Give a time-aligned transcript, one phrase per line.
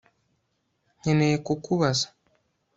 [0.99, 2.07] Nkeneye kukubaza